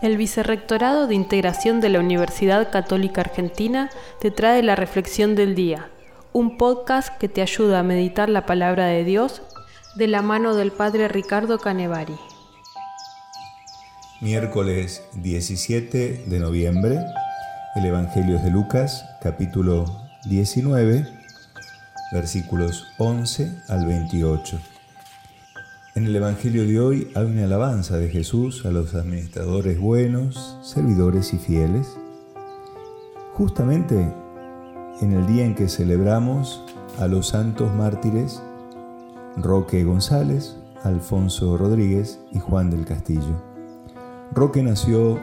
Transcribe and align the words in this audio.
El 0.00 0.16
Vicerrectorado 0.16 1.06
de 1.06 1.14
Integración 1.14 1.80
de 1.80 1.88
la 1.88 2.00
Universidad 2.00 2.70
Católica 2.70 3.20
Argentina 3.20 3.90
te 4.20 4.30
trae 4.30 4.62
la 4.62 4.74
Reflexión 4.74 5.34
del 5.34 5.54
Día, 5.54 5.90
un 6.32 6.56
podcast 6.56 7.16
que 7.18 7.28
te 7.28 7.42
ayuda 7.42 7.80
a 7.80 7.84
meditar 7.84 8.28
la 8.28 8.46
palabra 8.46 8.86
de 8.86 9.04
Dios 9.04 9.42
de 9.96 10.08
la 10.08 10.22
mano 10.22 10.54
del 10.54 10.72
Padre 10.72 11.08
Ricardo 11.08 11.58
Canevari. 11.58 12.16
Miércoles 14.20 15.02
17 15.14 16.24
de 16.26 16.38
noviembre, 16.38 16.98
el 17.74 17.86
Evangelio 17.86 18.38
de 18.38 18.50
Lucas, 18.50 19.04
capítulo 19.20 19.84
19, 20.24 21.06
versículos 22.12 22.86
11 22.98 23.52
al 23.68 23.86
28. 23.86 24.60
En 25.94 26.06
el 26.06 26.16
Evangelio 26.16 26.66
de 26.66 26.80
hoy 26.80 27.10
hay 27.14 27.26
una 27.26 27.44
alabanza 27.44 27.98
de 27.98 28.08
Jesús 28.08 28.64
a 28.64 28.70
los 28.70 28.94
administradores 28.94 29.78
buenos, 29.78 30.56
servidores 30.62 31.34
y 31.34 31.38
fieles. 31.38 31.98
Justamente 33.34 34.10
en 35.02 35.12
el 35.12 35.26
día 35.26 35.44
en 35.44 35.54
que 35.54 35.68
celebramos 35.68 36.64
a 36.98 37.08
los 37.08 37.28
santos 37.28 37.74
mártires 37.74 38.42
Roque 39.36 39.84
González, 39.84 40.56
Alfonso 40.82 41.58
Rodríguez 41.58 42.20
y 42.32 42.38
Juan 42.38 42.70
del 42.70 42.86
Castillo. 42.86 43.42
Roque 44.32 44.62
nació 44.62 45.20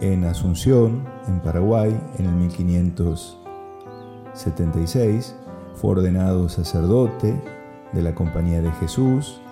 en 0.00 0.22
Asunción, 0.22 1.04
en 1.26 1.40
Paraguay, 1.40 1.98
en 2.20 2.26
el 2.26 2.34
1576. 2.34 5.34
Fue 5.74 5.90
ordenado 5.90 6.48
sacerdote 6.48 7.42
de 7.92 8.02
la 8.02 8.14
Compañía 8.14 8.62
de 8.62 8.70
Jesús 8.74 9.42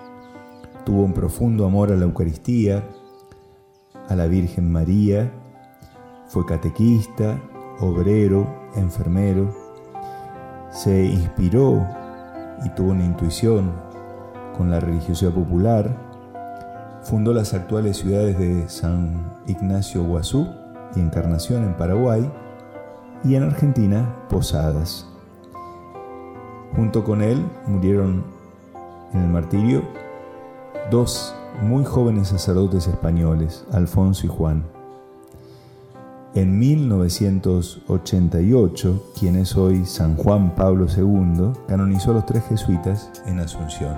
Tuvo 0.85 1.03
un 1.03 1.13
profundo 1.13 1.65
amor 1.65 1.91
a 1.91 1.95
la 1.95 2.05
Eucaristía, 2.05 2.83
a 4.09 4.15
la 4.15 4.25
Virgen 4.27 4.71
María, 4.71 5.31
fue 6.27 6.45
catequista, 6.45 7.39
obrero, 7.79 8.47
enfermero, 8.75 9.53
se 10.71 11.05
inspiró 11.05 11.85
y 12.65 12.69
tuvo 12.69 12.91
una 12.91 13.05
intuición 13.05 13.71
con 14.57 14.71
la 14.71 14.79
religiosidad 14.79 15.31
popular, 15.31 15.95
fundó 17.03 17.33
las 17.33 17.53
actuales 17.53 17.97
ciudades 17.97 18.37
de 18.37 18.67
San 18.69 19.41
Ignacio 19.47 20.03
Guazú 20.03 20.47
y 20.95 20.99
Encarnación 20.99 21.63
en 21.63 21.75
Paraguay 21.75 22.31
y 23.23 23.35
en 23.35 23.43
Argentina 23.43 24.15
Posadas. 24.29 25.07
Junto 26.75 27.03
con 27.03 27.21
él 27.21 27.45
murieron 27.67 28.23
en 29.13 29.21
el 29.21 29.29
martirio 29.29 29.83
dos 30.89 31.35
muy 31.61 31.85
jóvenes 31.85 32.29
sacerdotes 32.29 32.87
españoles, 32.87 33.65
Alfonso 33.71 34.25
y 34.25 34.29
Juan. 34.29 34.63
En 36.33 36.57
1988, 36.57 39.11
quien 39.19 39.35
es 39.35 39.57
hoy 39.57 39.85
San 39.85 40.15
Juan 40.15 40.55
Pablo 40.55 40.87
II, 40.87 41.51
canonizó 41.67 42.11
a 42.11 42.13
los 42.15 42.25
tres 42.25 42.45
jesuitas 42.45 43.11
en 43.25 43.39
Asunción. 43.39 43.93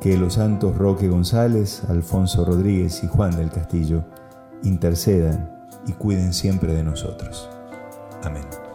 Que 0.00 0.16
los 0.16 0.32
santos 0.34 0.78
Roque 0.78 1.08
González, 1.08 1.82
Alfonso 1.88 2.44
Rodríguez 2.44 3.02
y 3.04 3.08
Juan 3.08 3.36
del 3.36 3.50
Castillo 3.50 4.04
intercedan 4.62 5.50
y 5.86 5.92
cuiden 5.92 6.32
siempre 6.32 6.72
de 6.72 6.84
nosotros. 6.84 7.50
Amén. 8.22 8.67